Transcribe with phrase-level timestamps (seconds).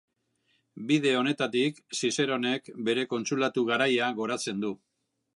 [0.91, 4.73] Bide honetatik Zizeronek bere kontsulatu garaia goratzen du.